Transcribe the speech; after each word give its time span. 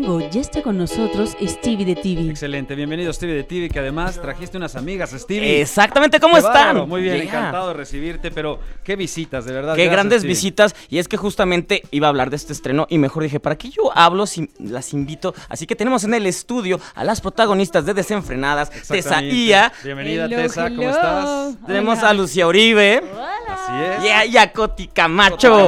FM. 0.00 0.06
Hongo, 0.06 0.30
ya 0.30 0.40
está 0.40 0.62
con 0.62 0.78
nosotros 0.78 1.36
Stevie 1.40 1.84
de 1.84 1.94
TV. 1.96 2.30
Excelente, 2.30 2.74
bienvenido 2.74 3.12
Stevie 3.12 3.34
de 3.34 3.44
TV, 3.44 3.68
que 3.68 3.78
además 3.78 4.20
trajiste 4.20 4.56
unas 4.56 4.76
amigas, 4.76 5.10
Stevie. 5.10 5.60
Exactamente, 5.60 6.20
¿cómo 6.20 6.34
Qué 6.34 6.40
están? 6.40 6.88
Muy 6.88 7.02
bien, 7.02 7.16
Yeah. 7.16 7.24
encantado 7.24 7.68
de 7.68 7.74
recibirte, 7.74 8.30
pero 8.30 8.58
qué 8.84 8.96
visitas, 8.96 9.44
de 9.44 9.52
verdad. 9.52 9.74
Qué 9.74 9.82
gracias, 9.84 9.92
grandes 9.92 10.18
Stevie. 10.20 10.34
visitas. 10.34 10.74
Y 10.88 10.98
es 10.98 11.08
que 11.08 11.16
justamente 11.16 11.82
iba 11.90 12.06
a 12.06 12.10
hablar 12.10 12.30
de 12.30 12.36
este 12.36 12.52
estreno 12.52 12.86
y 12.88 12.98
mejor 12.98 13.22
dije, 13.24 13.40
¿para 13.40 13.56
qué 13.56 13.70
yo 13.70 13.90
hablo 13.94 14.26
si 14.26 14.48
las 14.58 14.92
invito? 14.92 15.34
Así 15.48 15.66
que 15.66 15.76
tenemos 15.76 16.04
en 16.04 16.14
el 16.14 16.26
estudio 16.26 16.80
a 16.94 17.04
las 17.04 17.20
protagonistas 17.20 17.84
de 17.86 17.94
Desenfrenadas, 17.94 18.70
Tessa. 18.70 19.22
Ia. 19.22 19.72
Bienvenida, 19.84 20.24
Hello, 20.26 20.36
Tessa, 20.36 20.68
¿cómo 20.70 20.82
hello. 20.82 20.90
estás? 20.90 21.54
Tenemos 21.66 21.98
Hola. 21.98 22.08
a 22.10 22.14
Lucia 22.14 22.46
Uribe. 22.46 23.02
Así 23.48 23.72
es. 23.98 24.04
Y 24.04 24.08
a, 24.08 24.24
y 24.26 24.36
a 24.36 24.52
Coti 24.52 24.88
Camacho. 24.88 25.54
Hola, 25.54 25.66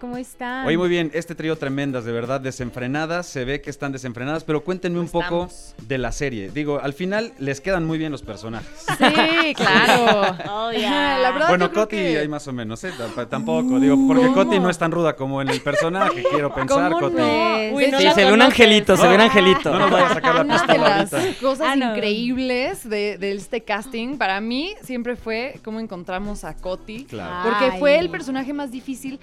¿cómo 0.00 0.16
están? 0.16 0.66
Oye, 0.66 0.76
muy 0.76 0.88
bien, 0.88 1.10
este 1.14 1.34
trío 1.34 1.56
tremendas, 1.56 2.04
de 2.04 2.12
verdad, 2.12 2.40
desenfrenadas, 2.40 3.26
se 3.26 3.44
ve 3.44 3.60
que 3.60 3.70
están 3.70 3.92
desenfrenadas, 3.92 4.42
pero 4.44 4.64
cuéntenme 4.64 4.98
un 4.98 5.08
poco 5.08 5.48
de 5.86 5.98
la 5.98 6.10
serie. 6.12 6.50
Digo, 6.50 6.80
al 6.82 6.92
final 6.92 7.32
les 7.38 7.60
quedan 7.60 7.84
muy 7.86 7.98
bien 7.98 8.10
los 8.12 8.22
personajes. 8.22 8.68
Sí, 8.98 9.54
claro. 9.54 10.36
La 10.76 11.30
verdad, 11.32 11.48
bueno, 11.48 11.72
Coti 11.72 11.96
que- 11.96 12.18
hay 12.18 12.28
más 12.28 12.46
o 12.48 12.52
menos, 12.52 12.82
¿eh? 12.84 12.92
Tampoco, 13.30 13.78
digo, 13.80 13.96
porque. 14.06 14.26
Coti 14.32 14.58
no 14.58 14.68
es 14.70 14.78
tan 14.78 14.90
ruda 14.90 15.14
como 15.16 15.40
en 15.40 15.48
el 15.48 15.60
personaje, 15.60 16.22
quiero 16.30 16.52
pensar, 16.54 16.90
¿Cómo 16.92 17.00
Coti. 17.00 17.16
no? 17.16 17.74
Uy, 17.76 17.86
no 17.90 17.98
Sí, 18.00 18.08
se 18.14 18.24
ve 18.24 18.32
un 18.32 18.42
angelito, 18.42 18.96
se 18.96 19.06
ve 19.08 19.14
un 19.14 19.20
angelito. 19.20 19.70
No 19.72 19.78
nos 19.78 19.90
vaya 19.90 20.06
a 20.06 20.14
sacar 20.14 20.34
la 20.34 20.40
Una 20.42 20.54
de 20.54 20.60
pistola 20.66 20.88
las 20.98 21.12
ahorita. 21.14 21.40
cosas 21.40 21.66
Ah, 21.70 21.76
no. 21.76 21.90
increíbles 21.94 22.88
de, 22.88 23.18
de 23.18 23.32
este 23.32 23.62
casting 23.62 24.16
para 24.18 24.40
mí 24.40 24.74
siempre 24.82 25.16
fue 25.16 25.58
cómo 25.64 25.80
encontramos 25.80 26.44
a 26.44 26.54
Coti. 26.54 27.04
Claro. 27.04 27.48
Porque 27.50 27.64
Ay. 27.72 27.78
fue 27.80 27.98
el 27.98 28.10
personaje 28.10 28.52
más 28.52 28.70
difícil. 28.70 29.18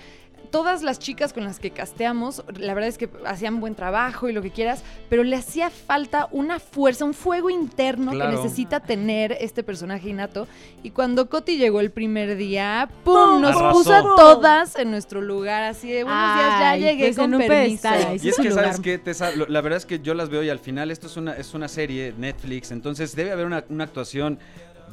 Todas 0.53 0.83
las 0.83 0.99
chicas 0.99 1.33
con 1.33 1.45
las 1.45 1.57
que 1.57 1.71
casteamos, 1.71 2.43
la 2.59 2.75
verdad 2.75 2.87
es 2.87 2.99
que 2.99 3.09
hacían 3.25 3.59
buen 3.59 3.73
trabajo 3.73 4.29
y 4.29 4.33
lo 4.33 4.43
que 4.43 4.51
quieras, 4.51 4.83
pero 5.09 5.23
le 5.23 5.35
hacía 5.35 5.71
falta 5.71 6.27
una 6.29 6.59
fuerza, 6.59 7.05
un 7.05 7.15
fuego 7.15 7.49
interno 7.49 8.11
Claro. 8.11 8.29
que 8.29 8.37
necesita 8.43 8.79
tener 8.79 9.35
este 9.41 9.63
personaje 9.63 10.09
innato. 10.09 10.47
Y 10.83 10.91
cuando 10.91 11.27
Coti 11.27 11.57
llegó 11.57 11.79
el 11.79 11.89
primer 11.89 12.35
día, 12.37 12.87
¡pum! 13.03 13.41
Nos 13.41 13.55
Arrasó. 13.55 13.71
puso 13.79 13.93
a 13.95 14.01
todas 14.03 14.75
en 14.75 14.91
nuestro 14.91 15.21
lugar, 15.21 15.63
así 15.63 15.89
de 15.91 16.03
buenos 16.03 16.35
días, 16.35 16.59
ya 16.59 16.75
llegué 16.77 17.05
pues, 17.05 17.15
con 17.15 17.33
en 17.33 17.41
un 17.41 17.47
permiso. 17.47 17.89
pedestal, 17.89 18.19
Y 18.23 18.29
es 18.29 18.37
que, 18.37 18.51
¿sabes 18.51 18.79
qué, 18.79 18.99
Tessa? 18.99 19.31
Lo- 19.35 19.47
La 19.47 19.61
verdad 19.61 19.77
es 19.77 19.87
que 19.87 20.01
yo 20.01 20.13
las 20.13 20.29
veo 20.29 20.43
y 20.43 20.49
al 20.51 20.59
final 20.59 20.91
esto 20.91 21.07
es 21.07 21.17
una, 21.17 21.33
es 21.33 21.55
una 21.55 21.67
serie 21.67 22.13
Netflix, 22.15 22.69
entonces 22.71 23.15
debe 23.15 23.31
haber 23.31 23.47
una, 23.47 23.63
una 23.69 23.85
actuación 23.85 24.37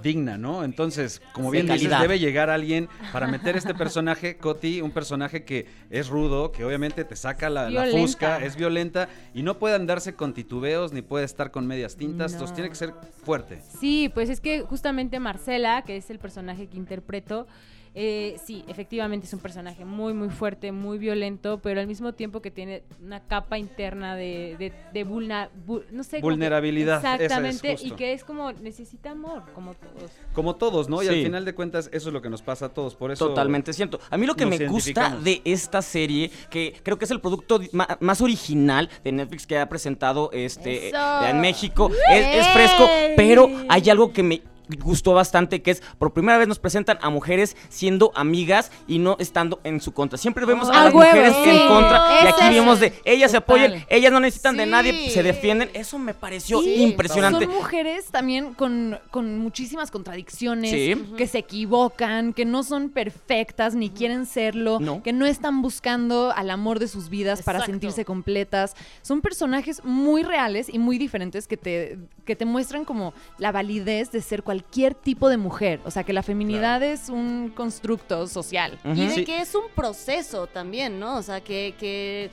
digna, 0.03 0.39
¿no? 0.39 0.65
Entonces, 0.65 1.23
como 1.33 1.51
bien 1.51 1.67
dices, 1.67 1.83
calidad. 1.83 2.01
debe 2.01 2.19
llegar 2.19 2.51
alguien 2.51 2.89
para 3.13 3.27
meter 3.27 3.57
este 3.57 3.75
personaje, 3.75 4.37
Coti, 4.37 4.81
un 4.81 4.91
personaje 4.91 5.45
que 5.45 5.67
es 5.91 6.09
rudo, 6.09 6.53
que 6.53 6.65
obviamente 6.65 7.05
te 7.05 7.17
saca 7.17 7.51
la, 7.51 7.71
la 7.71 7.87
fusca, 7.87 8.39
es 8.45 8.57
violenta 8.57 9.09
y 9.35 9.43
no 9.43 9.59
puede 9.59 9.75
andarse 9.75 10.15
con 10.15 10.35
titubeos 10.35 10.93
ni 10.93 11.03
puede 11.03 11.25
estar 11.25 11.51
con 11.51 11.67
medias 11.67 11.97
tintas, 11.97 12.33
No. 12.33 12.37
entonces 12.37 12.55
tiene 12.55 12.69
que 12.71 12.77
ser 12.77 12.95
fuerte. 13.25 13.61
Sí, 13.81 14.11
pues 14.13 14.31
es 14.31 14.41
que 14.41 14.63
justamente 14.63 15.21
Marcela, 15.21 15.83
que 15.83 15.97
es 15.97 16.11
el 16.11 16.19
personaje 16.19 16.67
que 16.69 16.77
interpreto, 16.77 17.47
eh, 17.95 18.37
sí, 18.45 18.65
efectivamente 18.69 19.27
es 19.27 19.33
un 19.35 19.41
personaje 19.41 19.85
muy, 19.85 20.13
muy 20.15 20.29
fuerte, 20.31 20.71
muy 20.73 20.99
violento, 20.99 21.59
pero 21.63 21.81
al 21.81 21.87
mismo 21.87 22.13
tiempo 22.13 22.41
que 22.41 22.51
tiene 22.51 22.83
una 23.03 23.21
capa 23.21 23.59
interna 23.59 24.15
de, 24.15 24.57
de, 24.59 24.73
de 24.93 25.05
vulna- 25.05 25.51
vu- 25.67 25.83
no 25.91 26.03
sé, 26.05 26.21
como 26.21 26.31
que- 26.31 26.35
Vulnerabilidad, 26.37 26.99
esa 26.99 27.15
es 27.17 27.21
Exactamente, 27.23 27.73
justo. 27.73 27.87
y 27.87 27.91
que 27.93 28.13
es 28.13 28.23
como, 28.25 28.53
necesita 28.53 29.11
amor, 29.11 29.43
como 29.55 29.75
todos. 29.75 30.11
Como 30.35 30.55
todos, 30.57 30.89
¿no? 30.89 31.03
Y 31.03 31.09
al 31.09 31.15
final 31.17 31.45
de 31.45 31.55
cuentas, 31.55 31.89
eso 31.93 32.09
es 32.11 32.13
lo 32.13 32.23
que 32.23 32.31
nos 32.31 32.43
pasa 32.43 32.67
a 32.67 32.69
todos, 32.69 32.95
por 32.95 33.11
eso... 33.11 33.27
Totalmente 33.29 33.73
cierto. 33.73 33.99
A 34.11 34.17
mí 34.17 34.27
lo 34.27 34.35
que 34.37 34.47
me 34.47 34.67
gusta 34.69 35.17
de 35.23 35.43
esta 35.45 35.83
serie, 35.83 36.31
que 36.49 36.81
creo 36.83 36.99
que 36.99 37.05
es 37.07 37.11
el 37.11 37.21
producto 37.21 37.61
más 38.01 38.21
original 38.21 38.89
de 39.03 39.13
Netflix 39.13 39.47
que 39.47 39.59
ha 39.59 39.69
presentado 39.69 40.31
este 40.33 40.89
Eso. 40.89 41.27
en 41.27 41.41
México, 41.41 41.91
es, 42.11 42.27
es 42.37 42.47
fresco, 42.53 42.89
pero 43.17 43.49
hay 43.69 43.91
algo 43.91 44.13
que 44.13 44.23
me 44.23 44.43
gustó 44.79 45.15
bastante 45.15 45.63
que 45.63 45.73
es 45.73 45.83
por 45.99 46.13
primera 46.13 46.39
vez 46.39 46.49
nos 46.49 46.59
presentan 46.59 46.99
a 47.03 47.11
mujeres 47.11 47.57
siendo 47.69 48.13
amigas 48.15 48.71
y 48.87 48.99
no 48.99 49.17
estando 49.19 49.61
en 49.65 49.81
su 49.81 49.93
contra. 49.93 50.19
Siempre 50.19 50.45
vemos 50.47 50.69
Oh, 50.69 50.73
a 50.73 50.83
a 50.83 50.85
las 50.87 50.95
huevo, 50.95 51.09
mujeres 51.11 51.35
sí. 51.45 51.51
en 51.51 51.69
contra 51.69 52.23
y 52.25 52.27
aquí 52.29 52.41
es- 52.45 52.55
vemos 52.55 52.81
de 52.81 52.93
ellas 53.05 53.31
se 53.31 53.37
apoyan, 53.39 53.85
ellas 53.89 54.13
no 54.13 54.21
necesitan 54.21 54.57
de 54.57 54.67
nadie, 54.67 55.11
se 55.11 55.23
defienden. 55.23 55.71
Eso 55.75 55.99
me 55.99 56.15
pareció 56.15 56.61
Sí, 56.63 56.75
impresionante. 56.83 57.45
Son 57.45 57.55
mujeres 57.55 58.07
también 58.07 58.55
con, 58.55 58.99
con 59.11 59.39
muchísimas 59.39 59.91
contradicciones, 59.91 60.71
Sí. 60.71 60.95
que 61.17 61.27
se 61.27 61.39
equivocan, 61.39 62.33
que 62.33 62.45
no 62.45 62.63
son 62.63 62.91
perfectas 62.91 63.75
ni 63.75 63.91
quieren 63.91 64.27
serlo, 64.27 64.79
No. 64.81 65.03
que 65.03 65.13
no 65.13 65.27
están 65.27 65.63
buscando 65.63 66.33
al 66.35 66.51
amor 66.51 66.79
de 66.79 66.89
sus 66.89 67.09
vidas 67.09 67.43
para 67.43 67.65
sentirse 67.65 68.05
completas. 68.05 68.75
Son 69.03 69.21
personajes 69.21 69.83
muy 69.85 70.23
reales 70.23 70.69
y 70.69 70.79
muy 70.79 70.99
diferentes 70.99 71.47
que 71.47 71.57
te, 71.57 71.99
que 72.25 72.37
te 72.37 72.45
muestran 72.45 72.85
como 72.85 73.13
la 73.39 73.53
validez 73.53 74.11
de 74.13 74.21
ser 74.21 74.43
cualquier 74.43 74.60
tipo 74.63 75.29
de 75.29 75.37
mujer. 75.37 75.81
O 75.85 75.91
sea, 75.91 76.05
que 76.05 76.13
la 76.13 76.23
feminidad 76.23 76.83
es 76.83 77.09
un 77.09 77.51
constructo 77.51 78.27
social. 78.27 78.79
Y 78.85 79.07
de 79.07 79.11
Sí. 79.11 79.25
que 79.25 79.41
es 79.41 79.55
un 79.55 79.65
proceso 79.75 80.47
también, 80.47 80.99
¿no? 81.01 81.17
O 81.17 81.23
sea, 81.23 81.41
que, 81.41 81.75
que 81.79 82.31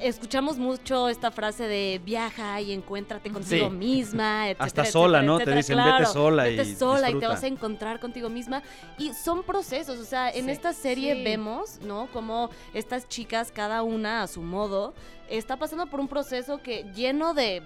escuchamos 0.00 0.58
mucho 0.58 1.08
esta 1.08 1.30
frase 1.30 1.64
de 1.64 2.00
viaja 2.04 2.60
y 2.60 2.72
encuéntrate 2.72 3.30
contigo 3.30 3.68
Sí. 3.68 3.74
misma, 3.76 4.46
etcétera, 4.50 4.64
Hasta 4.66 4.84
sola, 4.86 5.18
etcétera, 5.18 5.38
¿no? 5.38 5.44
Te 5.44 5.54
dicen, 5.56 5.78
vete 5.84 6.06
sola 6.06 6.48
y 6.48 6.56
Vete 6.56 6.74
sola 6.76 7.10
y 7.10 7.18
te 7.18 7.26
vas 7.26 7.42
a 7.42 7.46
encontrar 7.46 8.00
contigo 8.00 8.28
misma. 8.28 8.62
Y 8.98 9.12
son 9.12 9.42
procesos, 9.42 9.98
o 9.98 10.04
sea, 10.04 10.30
en 10.30 10.46
Sí. 10.46 10.50
esta 10.50 10.72
serie 10.72 11.14
Sí. 11.14 11.22
vemos, 11.24 11.80
¿no? 11.82 12.08
Como 12.12 12.50
estas 12.74 13.08
chicas, 13.08 13.52
cada 13.52 13.82
una 13.82 14.22
a 14.22 14.26
su 14.26 14.40
modo, 14.42 14.94
está 15.28 15.56
pasando 15.56 15.86
por 15.86 16.00
un 16.00 16.08
proceso 16.08 16.58
que 16.62 16.84
lleno 16.94 17.34
de 17.34 17.62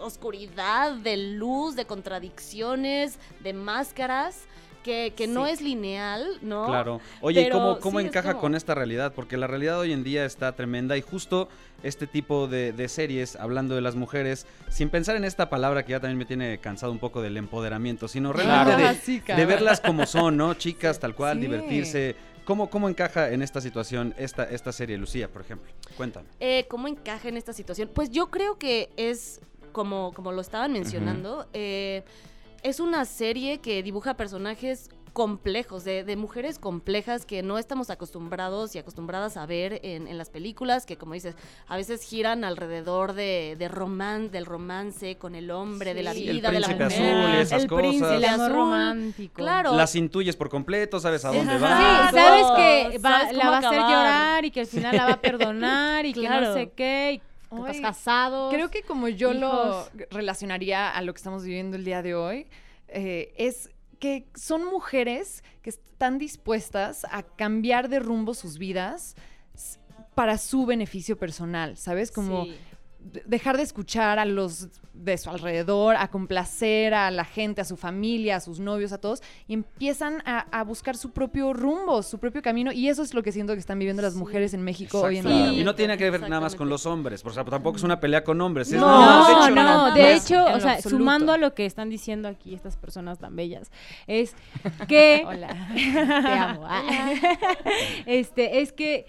oscuridad, 0.00 0.92
de 0.96 1.16
luz, 1.16 1.76
de 1.76 1.84
contradicciones, 1.86 3.18
de 3.42 3.52
máscaras, 3.52 4.38
que, 4.82 5.12
que 5.14 5.26
no 5.26 5.46
es 5.46 5.60
lineal, 5.60 6.26
¿no? 6.40 6.64
Claro. 6.66 7.00
Oye, 7.20 7.42
¿y 7.42 7.50
cómo, 7.50 7.78
cómo 7.80 8.00
sí, 8.00 8.06
encaja 8.06 8.30
como- 8.30 8.40
con 8.40 8.54
esta 8.54 8.74
realidad? 8.74 9.12
Porque 9.14 9.36
la 9.36 9.46
realidad 9.46 9.78
hoy 9.78 9.92
en 9.92 10.02
día 10.02 10.24
está 10.24 10.52
tremenda 10.56 10.96
y 10.96 11.02
justo 11.02 11.50
este 11.82 12.06
tipo 12.06 12.46
de, 12.48 12.72
de 12.72 12.88
series, 12.88 13.36
hablando 13.36 13.74
de 13.74 13.82
las 13.82 13.94
mujeres, 13.94 14.46
sin 14.70 14.88
pensar 14.88 15.16
en 15.16 15.24
esta 15.24 15.50
palabra 15.50 15.84
que 15.84 15.90
ya 15.92 16.00
también 16.00 16.16
me 16.16 16.24
tiene 16.24 16.58
cansado 16.60 16.92
un 16.92 16.98
poco 16.98 17.20
del 17.20 17.36
empoderamiento, 17.36 18.08
sino 18.08 18.32
realmente 18.32 19.20
Claro. 19.22 19.38
de, 19.40 19.46
verlas 19.46 19.80
como 19.82 20.06
son, 20.06 20.38
¿no? 20.38 20.54
Chicas, 20.54 20.98
tal 20.98 21.14
cual, 21.14 21.40
divertirse. 21.40 22.16
¿Cómo, 22.46 22.70
¿Cómo 22.70 22.88
encaja 22.88 23.30
en 23.30 23.42
esta 23.42 23.60
situación 23.60 24.14
esta, 24.16 24.44
esta 24.44 24.72
serie, 24.72 24.96
Lucía, 24.96 25.28
por 25.28 25.42
ejemplo? 25.42 25.70
Cuéntame. 25.96 26.26
Eh, 26.40 26.64
¿Cómo 26.68 26.88
encaja 26.88 27.28
en 27.28 27.36
esta 27.36 27.52
situación? 27.52 27.90
Pues 27.94 28.10
yo 28.10 28.28
creo 28.30 28.58
que 28.58 28.90
es, 28.96 29.40
como, 29.72 30.12
como 30.12 30.32
lo 30.32 30.40
estaban 30.40 30.72
mencionando, 30.72 31.46
eh, 31.52 32.02
es 32.62 32.80
una 32.80 33.04
serie 33.04 33.58
que 33.58 33.82
dibuja 33.82 34.14
personajes 34.14 34.90
complejos, 35.12 35.82
de, 35.82 36.04
de 36.04 36.14
mujeres 36.14 36.60
complejas 36.60 37.26
que 37.26 37.42
no 37.42 37.58
estamos 37.58 37.90
acostumbrados 37.90 38.76
y 38.76 38.78
acostumbradas 38.78 39.36
a 39.36 39.44
ver 39.44 39.80
en, 39.82 40.06
en 40.06 40.16
las 40.18 40.30
películas, 40.30 40.86
que 40.86 40.96
como 40.96 41.14
dices, 41.14 41.34
a 41.66 41.76
veces 41.76 42.02
giran 42.04 42.44
alrededor 42.44 43.14
de, 43.14 43.56
de 43.58 43.66
roman, 43.66 44.30
del 44.30 44.46
romance 44.46 45.16
con 45.18 45.34
el 45.34 45.50
hombre, 45.50 45.94
de 45.94 46.04
la 46.04 46.14
Sí. 46.14 46.28
vida 46.30 46.48
El 46.50 46.54
de 46.54 46.60
la 46.60 46.66
príncipe 46.68 46.84
mujer. 46.84 47.16
azul 47.16 47.30
y 47.34 47.36
esas 47.40 47.62
el 47.64 47.68
cosas. 47.68 47.82
príncipe, 47.82 48.14
el 48.16 48.24
amor 48.24 48.40
Azul, 48.46 48.56
romántico. 48.56 49.34
Claro. 49.34 49.74
Las 49.74 49.96
intuyes 49.96 50.36
por 50.36 50.48
completo, 50.48 51.00
sabes 51.00 51.24
a 51.24 51.32
dónde 51.32 51.58
va. 51.58 52.08
Sí, 52.10 52.16
sabes 52.16 52.46
que 52.92 52.98
va- 52.98 53.20
Sabes 53.20 53.36
la 53.36 53.50
va 53.50 53.56
a 53.56 53.58
hacer 53.58 53.80
llorar 53.80 54.44
y 54.44 54.50
que 54.52 54.60
al 54.60 54.66
final 54.68 54.96
la 54.96 55.06
va 55.06 55.12
a 55.14 55.20
perdonar 55.20 56.06
y 56.06 56.12
que 56.12 56.28
no 56.28 56.54
sé 56.54 56.70
qué. 56.76 57.14
Y 57.14 57.29
que 57.50 57.70
Ay, 57.70 57.76
estás 57.76 57.96
casado. 57.96 58.50
Creo 58.50 58.70
que 58.70 58.82
como 58.82 59.08
yo 59.08 59.34
lo 59.34 59.86
relacionaría 60.10 60.90
a 60.90 61.02
lo 61.02 61.12
que 61.12 61.18
estamos 61.18 61.44
viviendo 61.44 61.76
el 61.76 61.84
día 61.84 62.02
de 62.02 62.14
hoy, 62.14 62.46
eh, 62.88 63.32
es 63.36 63.70
que 63.98 64.28
son 64.34 64.64
mujeres 64.64 65.44
que 65.62 65.70
están 65.70 66.18
dispuestas 66.18 67.04
a 67.10 67.22
cambiar 67.22 67.88
de 67.88 67.98
rumbo 68.00 68.34
sus 68.34 68.58
vidas 68.58 69.16
para 70.14 70.38
su 70.38 70.66
beneficio 70.66 71.18
personal, 71.18 71.76
¿sabes? 71.76 72.10
Como 72.10 72.44
Sí. 72.44 72.56
De- 73.02 73.22
dejar 73.26 73.56
de 73.56 73.62
escuchar 73.62 74.18
a 74.18 74.24
los 74.24 74.68
de 74.92 75.16
su 75.16 75.30
alrededor, 75.30 75.96
a 75.96 76.08
complacer 76.08 76.92
a 76.92 77.10
la 77.10 77.24
gente, 77.24 77.62
a 77.62 77.64
su 77.64 77.76
familia, 77.78 78.36
a 78.36 78.40
sus 78.40 78.60
novios, 78.60 78.92
a 78.92 78.98
todos, 78.98 79.22
y 79.48 79.54
empiezan 79.54 80.22
a, 80.26 80.40
a 80.50 80.62
buscar 80.64 80.94
su 80.96 81.10
propio 81.12 81.54
rumbo, 81.54 82.02
su 82.02 82.18
propio 82.18 82.42
camino, 82.42 82.70
y 82.70 82.88
eso 82.88 83.02
es 83.02 83.14
lo 83.14 83.22
que 83.22 83.32
siento 83.32 83.54
que 83.54 83.60
están 83.60 83.78
viviendo 83.78 84.02
las 84.02 84.12
Sí. 84.12 84.18
mujeres 84.18 84.52
en 84.52 84.62
México 84.62 85.00
hoy 85.00 85.18
en 85.18 85.26
día. 85.26 85.52
Y 85.54 85.64
no 85.64 85.74
tiene 85.74 85.96
que 85.96 86.10
ver 86.10 86.20
nada 86.20 86.40
más 86.42 86.54
con 86.54 86.68
los 86.68 86.84
hombres, 86.84 87.24
o 87.24 87.30
sea, 87.30 87.44
tampoco 87.46 87.78
es 87.78 87.82
una 87.82 87.98
pelea 87.98 88.22
con 88.24 88.38
hombres. 88.42 88.70
es 88.70 88.78
No, 88.78 88.86
no, 88.86 89.26
de 89.26 89.32
hecho, 89.32 89.54
nada 89.54 89.88
no, 89.88 89.94
de 89.94 90.14
hecho, 90.14 90.44
o 90.44 90.60
sea, 90.60 90.72
absoluto. 90.74 90.98
sumando 90.98 91.32
a 91.32 91.38
lo 91.38 91.54
que 91.54 91.64
están 91.64 91.88
diciendo 91.88 92.28
aquí 92.28 92.54
estas 92.54 92.76
personas 92.76 93.18
tan 93.18 93.34
bellas, 93.34 93.70
es 94.06 94.34
que 94.86 95.24
Hola. 95.26 95.68
te 95.74 96.30
amo. 96.32 96.62
ah. 96.68 96.82
Este, 98.04 98.60
es 98.60 98.72
que 98.72 99.06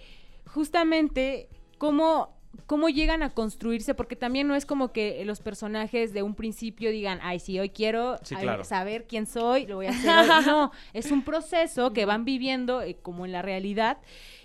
justamente 0.48 1.50
cómo, 1.78 2.41
cómo 2.66 2.90
llegan 2.90 3.24
a 3.24 3.30
construirse, 3.32 3.94
porque 3.94 4.16
también 4.16 4.48
no 4.48 4.56
es 4.56 4.66
como 4.66 4.92
que 4.92 5.24
los 5.26 5.40
personajes 5.42 6.14
de 6.14 6.24
un 6.24 6.36
principio 6.36 6.90
digan, 6.92 7.20
ay, 7.22 7.40
sí, 7.40 7.60
hoy 7.60 7.70
quiero 7.70 8.18
Sí, 8.24 8.36
a- 8.36 8.40
claro. 8.40 8.64
saber 8.64 9.06
quién 9.08 9.26
soy, 9.26 9.66
lo 9.68 9.78
voy 9.78 9.88
a 9.88 9.90
hacer. 9.92 10.10
hoy". 10.40 10.46
No, 10.46 10.72
es 10.94 11.12
un 11.12 11.24
proceso 11.24 11.94
que 11.94 12.06
van 12.06 12.26
viviendo 12.26 12.82
eh, 12.82 12.98
como 13.02 13.26
en 13.26 13.32
la 13.32 13.42
realidad 13.42 13.98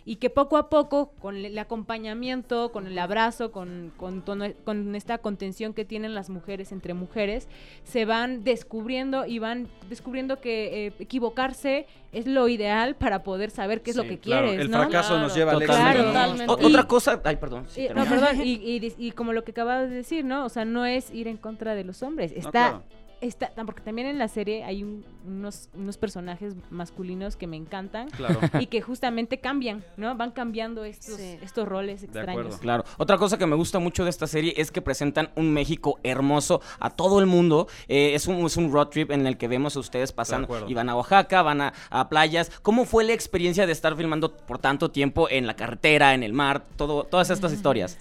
y 0.09 0.17
que 0.17 0.31
poco 0.31 0.57
a 0.57 0.71
poco, 0.71 1.11
con 1.21 1.37
el 1.37 1.59
acompañamiento, 1.59 2.71
con 2.71 2.87
el 2.87 2.97
abrazo, 2.99 3.51
con, 3.51 3.93
con, 3.97 4.23
con 4.65 4.95
esta 4.95 5.19
contención 5.19 5.75
que 5.75 5.85
tienen 5.85 6.15
las 6.15 6.31
mujeres 6.31 6.71
entre 6.71 6.95
mujeres, 6.95 7.49
se 7.83 8.05
van 8.05 8.45
descubriendo 8.45 9.27
y 9.27 9.41
van 9.41 9.67
descubriendo 9.91 10.41
que 10.41 10.87
eh, 10.87 10.93
equivocarse 11.01 11.87
es 12.13 12.27
lo 12.27 12.49
ideal 12.49 12.95
para 12.95 13.25
poder 13.25 13.51
saber 13.51 13.83
qué 13.83 13.91
es 13.91 13.97
lo 13.97 14.05
que 14.05 14.19
claro, 14.19 14.47
quieres, 14.47 14.65
el 14.67 14.71
¿no? 14.71 14.79
fracaso 14.79 15.19
nos 15.19 15.35
lleva 15.35 15.53
al 15.53 15.63
éxito. 15.63 16.47
¿no? 16.47 16.53
Otra 16.53 16.85
cosa, 16.87 17.21
ay, 17.25 17.37
perdón. 17.37 17.65
sí, 17.69 17.87
Eh, 17.87 17.93
no, 17.95 18.05
perdón, 18.05 18.41
y, 18.43 18.53
y- 18.63 18.95
y 18.97 19.11
como 19.11 19.33
lo 19.33 19.43
que 19.45 19.51
acabas 19.51 19.91
de 19.91 19.97
decir, 19.97 20.25
¿no? 20.25 20.45
O 20.45 20.49
sea, 20.49 20.65
no 20.65 20.87
es 20.87 21.11
ir 21.13 21.27
en 21.27 21.37
contra 21.37 21.75
de 21.75 21.83
los 21.85 22.03
hombres, 22.05 22.31
No, 22.33 22.39
está, 22.39 22.51
claro. 22.51 22.83
Está 23.21 23.51
porque 23.65 23.83
también 23.83 24.07
en 24.09 24.19
la 24.19 24.29
serie 24.29 24.65
hay 24.65 24.83
un- 24.83 25.05
unos, 25.27 25.69
unos 25.75 25.97
personajes 25.97 26.55
masculinos 26.71 27.37
que 27.37 27.47
me 27.47 27.57
encantan 27.57 28.09
Claro. 28.11 28.39
y 28.61 28.67
que 28.67 28.81
justamente 28.81 29.41
cambian, 29.41 29.85
¿no? 29.97 30.15
Van 30.17 30.31
cambiando 30.31 30.85
estos, 30.85 31.17
Sí. 31.17 31.39
estos 31.43 31.67
roles 31.67 32.03
extraños. 32.03 32.59
Claro. 32.59 32.85
Otra 32.99 33.17
cosa 33.19 33.39
que 33.39 33.47
me 33.47 33.57
gusta 33.57 33.79
mucho 33.79 34.05
de 34.05 34.11
esta 34.11 34.27
serie 34.27 34.55
es 34.57 34.71
que 34.71 34.83
presentan 34.83 35.31
un 35.37 35.53
México 35.53 35.99
hermoso 36.03 36.61
a 36.79 36.91
todo 36.91 37.19
el 37.21 37.27
mundo. 37.27 37.67
Eh, 37.89 38.15
es, 38.15 38.27
un, 38.27 38.45
es 38.47 38.57
un 38.57 38.71
road 38.73 38.89
trip 38.89 39.11
en 39.11 39.27
el 39.27 39.37
que 39.37 39.49
vemos 39.49 39.77
a 39.77 39.81
ustedes 39.81 40.13
pasando 40.13 40.49
y 40.69 40.75
van 40.75 40.89
a 40.89 40.97
Oaxaca, 40.97 41.43
van 41.43 41.61
a, 41.61 41.73
a 41.91 42.09
playas. 42.09 42.51
¿Cómo 42.63 42.85
fue 42.85 43.05
la 43.05 43.13
experiencia 43.13 43.67
de 43.67 43.73
estar 43.73 43.97
filmando 43.97 44.33
por 44.37 44.59
tanto 44.59 44.91
tiempo 44.91 45.29
en 45.31 45.47
la 45.47 45.55
carretera, 45.57 46.15
en 46.15 46.23
el 46.23 46.33
mar, 46.33 46.65
todo, 46.77 47.05
todas 47.05 47.31
estas 47.31 47.53
historias? 47.53 47.99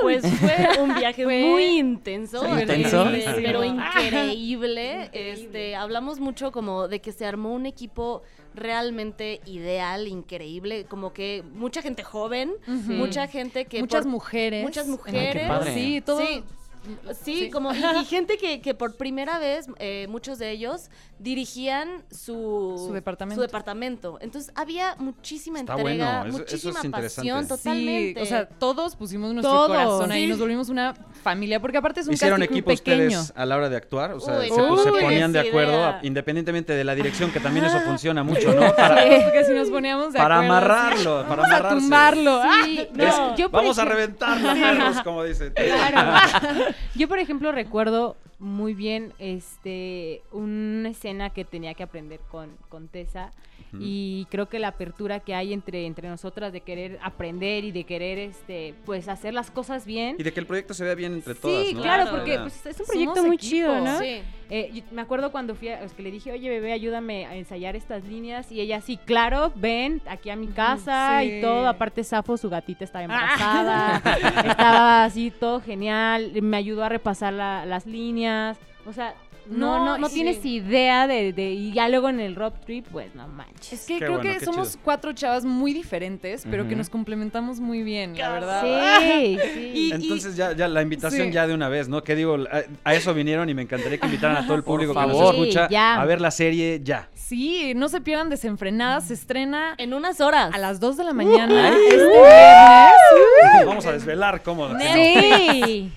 Pues 0.00 0.22
fue 0.26 0.82
un 0.82 0.94
viaje 0.94 1.24
Fue 1.24 1.44
muy 1.44 1.64
intenso, 1.78 2.40
Sí, 2.42 2.60
intenso. 2.60 3.06
pero 3.36 3.64
increíble. 3.64 5.10
Este, 5.12 5.74
hablamos 5.76 6.20
mucho 6.20 6.52
como 6.52 6.88
de 6.88 7.00
que 7.00 7.12
se 7.12 7.26
armó 7.26 7.52
un 7.54 7.66
equipo 7.66 8.22
realmente 8.54 9.40
ideal, 9.46 10.08
increíble, 10.08 10.84
como 10.86 11.12
que 11.12 11.44
mucha 11.54 11.82
gente 11.82 12.02
joven, 12.02 12.52
mucha 12.66 13.26
gente 13.28 13.66
que 13.66 13.80
Muchas 13.80 14.02
por- 14.02 14.10
mujeres. 14.10 14.62
muchas 14.64 14.86
mujeres. 14.88 15.46
padre. 15.48 15.74
Sí, 15.74 16.00
todo. 16.04 16.20
Sí. 16.20 16.42
Sí, 17.22 17.38
Sí. 17.38 17.50
como 17.50 17.72
y, 17.74 17.78
y 17.78 18.04
gente 18.06 18.36
que, 18.38 18.60
que 18.60 18.74
por 18.74 18.96
primera 18.96 19.38
vez, 19.38 19.66
eh, 19.78 20.06
muchos 20.08 20.38
de 20.38 20.50
ellos 20.50 20.90
dirigían 21.18 22.04
su, 22.10 22.82
Su 22.86 22.92
departamento. 22.92 23.40
su 23.40 23.46
departamento. 23.46 24.18
Entonces 24.20 24.52
había 24.54 24.94
muchísima 24.98 25.58
Está 25.60 25.74
entrega, 25.74 26.20
bueno, 26.22 26.36
eso- 26.36 26.44
eso 26.46 26.56
es 26.56 26.64
muchísima 26.76 26.98
pasión, 26.98 27.48
totalmente. 27.48 28.20
Sí, 28.20 28.22
o 28.22 28.26
sea, 28.26 28.48
todos 28.48 28.94
pusimos 28.96 29.32
nuestro 29.34 29.52
Todos. 29.52 29.68
corazón 29.68 30.12
ahí, 30.12 30.22
Sí. 30.24 30.28
nos 30.28 30.38
volvimos 30.38 30.68
una 30.68 30.94
familia, 31.22 31.60
porque 31.60 31.78
aparte 31.78 32.00
es 32.00 32.06
un 32.06 32.14
¿Hicieron 32.14 32.38
casting 32.38 32.54
equipo 32.54 32.70
pequeño. 32.70 33.06
ustedes 33.20 33.32
a 33.36 33.44
la 33.46 33.56
hora 33.56 33.68
de 33.68 33.76
actuar? 33.76 34.12
O 34.12 34.20
sea, 34.20 34.38
Uy, 34.38 34.48
se, 34.48 34.54
pues, 34.54 35.02
ponían 35.02 35.32
de 35.32 35.40
acuerdo, 35.40 35.84
a- 35.84 35.98
independientemente 36.02 36.72
de 36.74 36.84
la 36.84 36.94
dirección, 36.94 37.30
que 37.32 37.40
también 37.40 37.66
eso 37.66 37.80
funciona 37.80 38.22
mucho, 38.22 38.54
¿no? 38.54 38.60
Para, 38.76 39.02
Sí, 39.02 39.08
porque 39.24 39.44
si 39.44 39.52
nos 39.52 39.68
poníamos 39.70 40.12
de 40.12 40.18
para 40.18 40.36
acuerdo, 40.36 40.54
amarrarlo, 40.54 41.26
para 41.28 41.44
amarrarse. 41.44 41.76
tumbarlo. 41.80 42.42
Sí, 42.64 42.80
Ah, 42.80 42.86
no, 42.94 43.04
Es- 43.32 43.38
yo 43.38 43.50
por 43.50 43.60
Vamos 43.62 43.78
a 43.78 43.84
reventarlo, 43.84 44.52
perros, 44.52 45.02
como 45.02 45.24
dice. 45.24 45.52
Claro. 45.52 46.67
Yo, 46.94 47.08
por 47.08 47.18
ejemplo, 47.18 47.52
recuerdo 47.52 48.16
muy 48.38 48.74
bien 48.74 49.12
este 49.18 50.22
una 50.32 50.90
escena 50.90 51.30
que 51.30 51.44
tenía 51.44 51.74
que 51.74 51.82
aprender 51.82 52.20
con, 52.30 52.50
con 52.68 52.88
Tessa. 52.88 53.32
Y 53.78 54.26
creo 54.30 54.48
que 54.48 54.58
la 54.58 54.68
apertura 54.68 55.20
que 55.20 55.34
hay 55.34 55.52
entre, 55.52 55.84
entre 55.84 56.08
nosotras 56.08 56.54
de 56.54 56.62
querer 56.62 56.98
aprender 57.02 57.64
y 57.64 57.70
de 57.72 57.84
querer 57.84 58.16
este 58.18 58.74
pues 58.86 59.08
hacer 59.08 59.34
las 59.34 59.50
cosas 59.50 59.84
bien. 59.84 60.16
Y 60.18 60.22
de 60.22 60.32
que 60.32 60.40
el 60.40 60.46
proyecto 60.46 60.72
se 60.72 60.84
vea 60.84 60.94
bien 60.94 61.12
entre 61.12 61.34
todas, 61.34 61.66
Sí, 61.66 61.74
¿no? 61.74 61.82
claro, 61.82 62.04
Claro. 62.04 62.16
porque 62.16 62.38
pues, 62.38 62.64
es 62.64 62.80
un 62.80 62.86
Somos 62.86 62.88
proyecto 62.88 63.24
muy 63.26 63.36
equipo. 63.36 63.50
chido, 63.50 63.80
¿no? 63.80 63.98
Sí. 63.98 64.22
Eh, 64.50 64.70
yo 64.72 64.82
me 64.92 65.02
acuerdo 65.02 65.30
cuando 65.30 65.54
fui, 65.54 65.68
a, 65.68 65.82
es 65.82 65.92
que 65.92 66.02
le 66.02 66.10
dije, 66.10 66.32
oye 66.32 66.48
bebé, 66.48 66.72
ayúdame 66.72 67.26
a 67.26 67.36
ensayar 67.36 67.76
estas 67.76 68.04
líneas 68.04 68.50
y 68.50 68.62
ella 68.62 68.80
sí, 68.80 68.96
claro, 69.04 69.52
ven 69.56 70.00
aquí 70.08 70.30
a 70.30 70.36
mi 70.36 70.46
casa 70.46 71.18
sí. 71.20 71.32
y 71.34 71.40
todo. 71.42 71.68
Aparte 71.68 72.02
Safo, 72.04 72.38
su 72.38 72.48
gatita 72.48 72.84
estaba 72.84 73.04
embarazada, 73.04 73.96
estaba 74.46 75.04
así 75.04 75.30
todo 75.30 75.60
genial, 75.60 76.32
me 76.40 76.56
ayudó 76.56 76.84
a 76.84 76.88
repasar 76.88 77.34
la- 77.34 77.66
las 77.66 77.84
líneas, 77.84 78.27
o 78.86 78.92
sea. 78.92 79.14
No, 79.50 79.78
No, 79.78 79.84
no, 79.86 79.98
no 79.98 80.08
sí. 80.10 80.16
tienes 80.16 80.44
idea 80.44 81.06
de, 81.06 81.32
de- 81.32 81.52
y 81.52 81.72
ya 81.72 81.88
luego 81.88 82.10
en 82.10 82.20
el 82.20 82.36
road 82.36 82.52
trip, 82.66 82.86
pues 82.92 83.14
no 83.14 83.26
manches. 83.28 83.72
Es 83.72 83.86
que 83.86 83.94
Qué 83.94 84.00
creo 84.04 84.18
bueno, 84.18 84.30
que 84.38 84.44
somos 84.44 84.72
chido. 84.72 84.80
cuatro 84.84 85.14
chavas 85.14 85.46
muy 85.46 85.72
diferentes, 85.72 86.44
pero 86.50 86.68
que 86.68 86.76
nos 86.76 86.90
complementamos 86.90 87.58
muy 87.58 87.82
bien, 87.82 88.14
la 88.18 88.28
verdad. 88.30 88.60
Sí, 88.62 89.38
sí. 89.54 89.70
Y- 89.74 89.92
Entonces 89.94 90.36
ya, 90.36 90.52
ya 90.52 90.68
la 90.68 90.82
invitación 90.82 91.28
Sí. 91.28 91.32
ya 91.32 91.46
de 91.46 91.54
una 91.54 91.70
vez, 91.70 91.88
¿no? 91.88 92.04
Que 92.04 92.14
digo, 92.14 92.34
a, 92.52 92.64
a 92.84 92.94
eso 92.94 93.14
vinieron 93.14 93.48
y 93.48 93.54
me 93.54 93.62
encantaría 93.62 93.96
que 93.96 94.04
invitaran 94.04 94.36
a 94.36 94.44
todo 94.44 94.54
el 94.54 94.64
público 94.64 94.92
que 94.92 95.00
favor. 95.00 95.34
nos 95.34 95.42
escucha 95.46 95.66
ya. 95.70 95.98
a 95.98 96.04
ver 96.04 96.20
la 96.20 96.30
serie 96.30 96.82
ya. 96.84 97.08
Sí, 97.14 97.72
no 97.74 97.88
se 97.88 98.02
pierdan 98.02 98.28
Desenfrenadas, 98.28 99.04
se 99.08 99.14
estrena 99.14 99.74
En 99.78 99.94
unas 99.94 100.20
horas. 100.20 100.54
a 100.54 100.58
las 100.58 100.78
2 100.78 100.98
de 100.98 101.04
la 101.04 101.14
mañana 101.14 101.68
Ay. 101.70 101.74
este 101.88 101.96
viernes. 101.96 103.66
Vamos 103.66 103.86
a 103.86 103.92
desvelar 103.92 104.42
cómo. 104.42 104.68
Sí. 104.78 105.90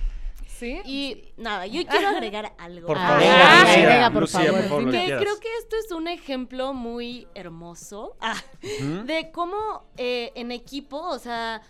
Sí. 0.61 0.79
Y 0.85 1.23
nada, 1.37 1.65
yo 1.65 1.81
quiero 1.89 2.07
agregar 2.09 2.53
algo. 2.59 2.87
Por 2.87 2.97
favor, 2.97 3.23
Ah, 3.25 3.63
Lucía, 3.65 3.87
venga, 3.89 4.11
por 4.11 4.21
Lucía, 4.21 4.39
favor. 4.45 4.59
por 4.59 4.69
favor, 4.69 4.83
lo 4.83 4.91
que 4.91 4.97
que 4.99 5.03
quieras. 5.05 5.21
creo 5.23 5.39
que 5.39 5.57
esto 5.57 5.75
es 5.83 5.91
un 5.91 6.07
ejemplo 6.07 6.73
muy 6.73 7.27
hermoso 7.33 8.15
ah, 8.21 8.35
de 8.61 9.31
cómo 9.33 9.85
eh, 9.97 10.31
en 10.35 10.51
equipo, 10.51 10.97
o 11.01 11.17
sea, 11.19 11.61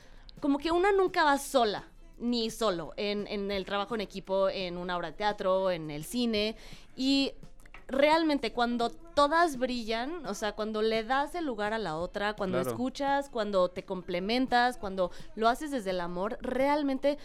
como 0.42 0.58
que 0.58 0.72
una 0.72 0.92
nunca 0.92 1.24
va 1.24 1.38
sola, 1.38 1.88
ni 2.20 2.50
solo, 2.52 2.94
en, 2.98 3.28
en 3.28 3.50
el 3.50 3.66
trabajo 3.66 3.96
en 3.96 4.02
equipo, 4.02 4.50
en 4.50 4.78
una 4.78 4.98
obra 4.98 5.12
de 5.12 5.18
teatro, 5.18 5.72
en 5.72 5.90
el 5.90 6.04
cine. 6.04 6.56
Y 6.96 7.32
realmente 7.88 8.54
cuando 8.54 8.90
todas 8.90 9.58
brillan, 9.58 10.26
o 10.26 10.34
sea, 10.34 10.52
cuando 10.54 10.82
le 10.82 11.04
das 11.04 11.34
el 11.36 11.46
lugar 11.46 11.74
a 11.74 11.80
la 11.80 11.96
otra, 11.98 12.34
cuando 12.34 12.58
Claro. 12.58 12.70
escuchas, 12.72 13.30
cuando 13.30 13.70
te 13.70 13.84
complementas, 13.86 14.78
cuando 14.78 15.12
lo 15.36 15.48
haces 15.50 15.72
desde 15.72 15.90
el 15.92 16.00
amor, 16.02 16.38
realmente 16.42 17.18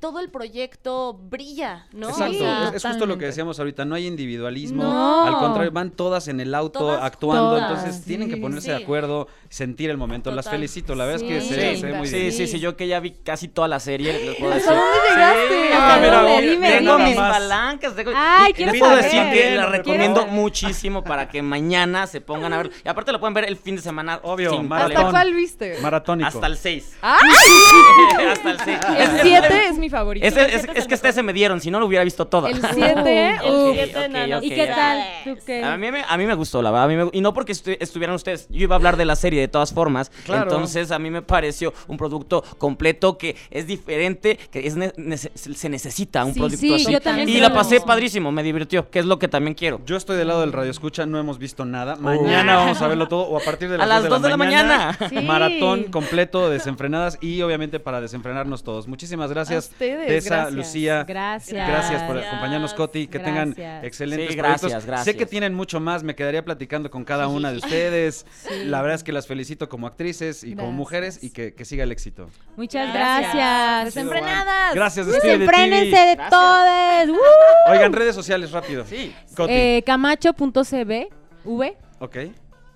todo 0.00 0.20
el 0.20 0.30
proyecto 0.30 1.14
brilla, 1.14 1.86
¿no? 1.92 2.08
Exacto, 2.10 2.38
sea, 2.38 2.68
es, 2.68 2.74
es 2.76 2.84
justo 2.84 3.06
lo 3.06 3.18
que 3.18 3.26
decíamos 3.26 3.58
ahorita, 3.58 3.84
no 3.84 3.94
hay 3.94 4.06
individualismo, 4.06 4.82
No. 4.82 5.24
al 5.24 5.34
contrario, 5.38 5.70
van 5.72 5.90
todas 5.90 6.28
en 6.28 6.40
el 6.40 6.54
auto 6.54 6.78
Todas, 6.78 7.02
actuando, 7.02 7.56
todas, 7.56 7.70
entonces 7.84 8.04
tienen 8.04 8.28
que 8.28 8.34
sí, 8.36 8.40
ponerse 8.40 8.66
sí. 8.72 8.76
de 8.76 8.82
acuerdo, 8.82 9.28
sentir 9.48 9.90
el 9.90 9.96
momento, 9.96 10.30
las 10.30 10.48
felicito, 10.48 10.94
la 10.94 11.04
verdad 11.06 11.22
es 11.22 11.22
Sí. 11.22 11.28
que 11.28 11.40
se, 11.40 11.74
Sí, 11.74 11.80
se 11.80 11.86
ve 11.86 11.94
muy 11.94 12.08
sí, 12.08 12.18
bien. 12.18 12.32
sí, 12.32 12.46
sí, 12.46 12.60
yo 12.60 12.76
que 12.76 12.86
ya 12.88 13.00
vi 13.00 13.12
casi 13.12 13.48
toda 13.48 13.68
la 13.68 13.80
serie, 13.80 14.12
les 14.12 14.36
puedo 14.36 14.52
decir. 14.54 14.70
¿Hasta 14.70 14.80
dónde 14.80 14.98
llegaste? 15.14 15.66
Sí, 15.68 15.72
Ah, 15.78 15.98
mira, 16.00 16.20
tengo- 16.26 16.40
dime, 16.52 16.70
tengo 16.72 16.98
mis 16.98 17.16
palancas. 17.16 17.94
tengo- 17.96 18.10
Ay, 18.14 18.50
y 18.50 18.54
quiero 18.54 18.72
les 18.72 18.80
puedo 18.80 18.92
saber. 18.96 19.04
decir 19.04 19.32
que 19.32 19.56
la 19.56 19.66
recomiendo 19.66 20.26
muchísimo 20.26 21.02
para 21.04 21.28
que 21.28 21.42
mañana 21.42 22.06
se 22.06 22.20
pongan 22.20 22.52
a 22.52 22.58
ver. 22.58 22.70
Y 22.84 22.88
aparte 22.88 23.12
lo 23.12 23.20
pueden 23.20 23.34
ver 23.34 23.44
el 23.44 23.56
fin 23.56 23.76
de 23.76 23.82
semana. 23.82 24.20
Obvio, 24.22 24.50
sin 24.50 24.68
maratón. 24.68 24.96
¿Hasta 24.96 25.10
cuál 25.10 25.34
viste? 25.34 25.78
Maratónico. 25.80 26.28
Hasta 26.28 26.46
el 26.46 26.56
6. 26.56 26.96
¡Ah! 27.02 27.18
Hasta 28.32 28.50
el 28.50 28.60
6. 28.60 28.78
El 28.98 29.20
7 29.22 29.66
es 29.68 29.78
mi 29.78 29.85
favorito. 29.88 30.26
Es, 30.26 30.36
es, 30.36 30.66
es 30.74 30.86
que 30.86 30.94
este 30.94 31.12
se 31.12 31.22
me 31.22 31.32
dieron, 31.32 31.60
si 31.60 31.70
no 31.70 31.80
lo 31.80 31.86
hubiera 31.86 32.04
visto 32.04 32.26
todo. 32.26 32.46
El 32.46 32.60
7, 32.60 33.38
El 33.44 33.50
uf. 33.50 33.74
siete, 33.74 33.98
ok, 33.98 34.08
no, 34.10 34.26
no, 34.26 34.38
ok, 34.38 34.44
¿Y 34.44 34.48
qué 34.50 34.66
tal? 34.66 35.04
¿Tú 35.24 35.36
qué? 35.44 35.62
A 35.64 35.76
mí, 35.76 35.90
me, 35.92 36.02
a 36.06 36.16
mí 36.16 36.26
me 36.26 36.34
gustó, 36.34 36.62
la 36.62 36.70
verdad. 36.70 36.84
a 36.84 36.88
mí 36.88 36.96
me- 36.96 37.10
y 37.12 37.20
no 37.20 37.32
porque 37.34 37.52
estu- 37.52 37.76
estuvieran 37.80 38.14
ustedes. 38.16 38.46
Yo 38.50 38.62
iba 38.64 38.74
a 38.74 38.78
hablar 38.78 38.96
de 38.96 39.04
la 39.04 39.16
serie 39.16 39.40
de 39.40 39.48
todas 39.48 39.72
formas. 39.72 40.10
Claro. 40.24 40.42
Entonces, 40.44 40.90
a 40.90 40.98
mí 40.98 41.10
me 41.10 41.22
pareció 41.22 41.72
un 41.88 41.96
producto 41.96 42.42
completo 42.58 43.18
que 43.18 43.36
es 43.50 43.66
diferente, 43.66 44.38
que 44.50 44.66
es 44.66 44.76
ne- 44.76 44.92
nece- 44.94 45.30
se 45.34 45.68
necesita 45.68 46.24
un 46.24 46.34
Sí, 46.34 46.40
producto 46.40 46.60
sí, 46.60 46.74
así. 46.74 46.92
yo 46.92 47.00
también 47.00 47.28
y 47.28 47.32
creo 47.32 47.48
la 47.48 47.54
pasé 47.54 47.80
padrísimo, 47.80 48.32
me 48.32 48.42
divirtió, 48.42 48.90
que 48.90 48.98
es 48.98 49.04
lo 49.06 49.18
que 49.18 49.28
también 49.28 49.54
quiero. 49.54 49.80
Yo 49.86 49.96
estoy 49.96 50.16
del 50.16 50.28
lado 50.28 50.40
del 50.40 50.52
radio 50.52 50.70
escucha, 50.70 51.06
no 51.06 51.18
hemos 51.18 51.38
visto 51.38 51.64
nada. 51.64 51.96
Mañana 51.96 52.56
vamos 52.56 52.80
a 52.82 52.88
verlo 52.88 53.08
todo 53.08 53.22
o 53.22 53.36
a 53.36 53.40
partir 53.40 53.68
de 53.68 53.74
A 53.76 53.78
las, 53.78 53.88
las 53.88 54.02
2 54.04 54.10
dos 54.10 54.22
de 54.22 54.28
la 54.30 54.36
mañana. 54.36 54.96
Sí. 55.08 55.16
Maratón 55.20 55.84
completo, 55.84 56.50
desenfrenadas 56.50 57.18
y 57.20 57.42
obviamente 57.42 57.80
para 57.80 58.00
desenfrenarnos 58.00 58.62
todos. 58.64 58.86
Muchísimas 58.88 59.30
gracias, 59.30 59.70
ustedes, 59.76 60.06
Tessa, 60.08 60.34
gracias. 60.36 60.54
Lucía. 60.54 61.04
Gracias. 61.04 61.68
Gracias 61.68 62.02
por 62.04 62.18
acompañarnos, 62.18 62.72
Coti. 62.74 63.06
Que 63.06 63.18
tengan 63.18 63.54
excelentes 63.82 64.30
Sí, 64.30 64.36
gracias, 64.36 64.60
proyectos. 64.60 64.86
gracias. 64.86 65.04
Sé 65.04 65.16
que 65.16 65.26
tienen 65.26 65.52
mucho 65.54 65.80
más, 65.80 66.02
me 66.02 66.14
quedaría 66.14 66.44
platicando 66.44 66.90
con 66.90 67.04
cada 67.04 67.28
una 67.28 67.50
de 67.52 67.58
ustedes. 67.58 68.24
La 68.64 68.80
verdad 68.80 68.94
es 68.96 69.04
que 69.04 69.12
las 69.12 69.26
felicito 69.26 69.68
como 69.68 69.86
actrices 69.86 70.42
y 70.44 70.54
como 70.56 70.72
mujeres 70.72 71.22
y 71.22 71.30
que, 71.30 71.52
que 71.54 71.64
siga 71.64 71.84
el 71.84 71.92
éxito. 71.92 72.30
Muchas 72.56 72.92
Gracias. 72.92 73.34
gracias. 73.34 73.94
Desenfrenadas. 73.94 74.74
Gracias, 74.74 75.06
Despide 75.06 75.32
de 75.32 75.38
Desenfrénense 75.38 75.90
TV. 75.90 76.06
de 76.06 76.14
Gracias. 76.16 76.30
todos. 76.30 77.18
¡Uh! 77.18 77.70
Oigan, 77.72 77.92
redes 77.92 78.14
sociales, 78.14 78.50
rápido. 78.52 78.84
Sí. 78.86 79.14
Coti. 79.36 79.52
Eh, 79.52 79.82
Camacho.cb 79.84 81.08
V. 81.44 81.76
ok. 82.00 82.16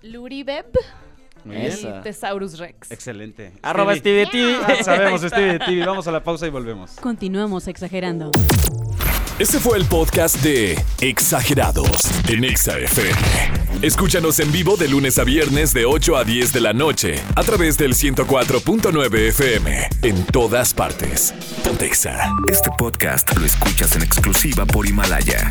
Luribeb. 0.02 0.66
Muy. 1.44 1.56
Y 1.56 1.86
Tesaurus 2.02 2.58
Rex. 2.58 2.90
Excelente. 2.90 3.52
Arroba 3.62 3.94
Stevie 3.96 4.26
TV. 4.26 4.56
Ah, 4.62 4.74
sabemos, 4.84 5.22
Stevie 5.22 5.58
TV. 5.58 5.84
Vamos 5.86 6.06
a 6.06 6.12
la 6.12 6.22
pausa 6.22 6.46
y 6.46 6.50
volvemos. 6.50 6.92
Continuamos 6.92 7.68
exagerando. 7.68 8.30
Este 9.38 9.58
fue 9.58 9.78
el 9.78 9.86
podcast 9.86 10.36
de 10.42 10.78
Exagerados 11.00 12.10
en 12.28 12.44
Exa 12.44 12.78
FM. 12.78 13.16
Escúchanos 13.80 14.38
en 14.38 14.52
vivo 14.52 14.76
de 14.76 14.86
lunes 14.88 15.18
a 15.18 15.24
viernes 15.24 15.72
de 15.72 15.86
8 15.86 16.16
a 16.18 16.24
10 16.24 16.52
de 16.52 16.60
la 16.60 16.74
noche 16.74 17.14
a 17.36 17.42
través 17.42 17.78
del 17.78 17.94
104.9 17.94 19.28
FM 19.28 19.88
en 20.02 20.26
todas 20.26 20.74
partes. 20.74 21.32
Pontexa. 21.64 22.30
Este 22.48 22.68
podcast 22.76 23.34
lo 23.38 23.46
escuchas 23.46 23.96
en 23.96 24.02
exclusiva 24.02 24.66
por 24.66 24.86
Himalaya. 24.86 25.50